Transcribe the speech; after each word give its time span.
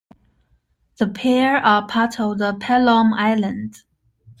The 0.97 1.09
pair 1.09 1.57
are 1.57 1.85
part 1.87 2.19
of 2.19 2.39
the 2.39 2.55
Pelham 2.59 3.13
Islands. 3.13 3.85